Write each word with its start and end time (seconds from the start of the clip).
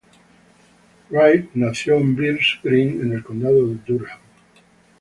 Wright 1.11 1.51
nació 1.53 1.97
en 1.97 2.15
Byers 2.15 2.59
Green 2.63 3.01
en 3.01 3.13
el 3.13 3.23
condado 3.23 3.67
de 3.67 3.75
Durham. 3.85 4.17